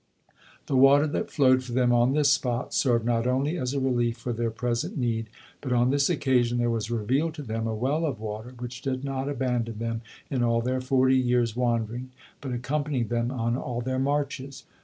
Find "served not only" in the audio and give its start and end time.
2.73-3.55